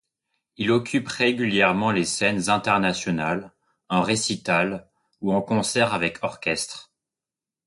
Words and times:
Il 0.57 0.71
occupe 0.71 1.07
régulièrement 1.07 1.91
les 1.91 2.05
scènes 2.05 2.49
internationales, 2.49 3.51
en 3.87 4.01
récitals 4.01 4.89
ou 5.21 5.31
en 5.31 5.43
concerts 5.43 5.93
avec 5.93 6.23
orchestre. 6.23 6.89